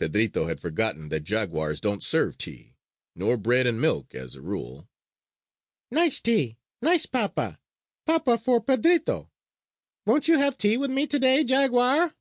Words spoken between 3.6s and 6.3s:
and milk, as a rule. "Nice